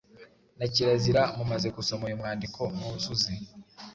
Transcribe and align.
na 0.57 0.65
kirazira. 0.73 1.21
Mumaze 1.37 1.67
gusoma 1.77 2.03
uyu 2.05 2.19
mwandiko, 2.21 2.59
mwuzuze 2.75 3.31